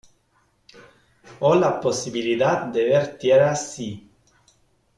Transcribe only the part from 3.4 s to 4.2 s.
si...